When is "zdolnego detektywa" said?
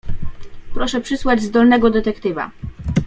1.41-2.51